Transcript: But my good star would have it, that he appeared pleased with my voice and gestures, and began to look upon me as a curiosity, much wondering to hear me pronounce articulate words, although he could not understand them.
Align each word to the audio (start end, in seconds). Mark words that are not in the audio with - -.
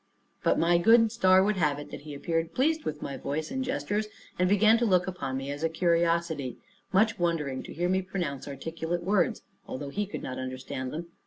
But 0.41 0.57
my 0.57 0.79
good 0.79 1.11
star 1.11 1.43
would 1.43 1.57
have 1.57 1.77
it, 1.77 1.91
that 1.91 2.01
he 2.01 2.15
appeared 2.15 2.55
pleased 2.55 2.85
with 2.85 3.03
my 3.03 3.17
voice 3.17 3.51
and 3.51 3.63
gestures, 3.63 4.07
and 4.39 4.49
began 4.49 4.79
to 4.79 4.85
look 4.87 5.05
upon 5.05 5.37
me 5.37 5.51
as 5.51 5.63
a 5.63 5.69
curiosity, 5.69 6.57
much 6.91 7.19
wondering 7.19 7.61
to 7.61 7.71
hear 7.71 7.87
me 7.87 8.01
pronounce 8.01 8.47
articulate 8.47 9.03
words, 9.03 9.43
although 9.67 9.89
he 9.89 10.07
could 10.07 10.23
not 10.23 10.39
understand 10.39 10.91
them. 10.91 11.05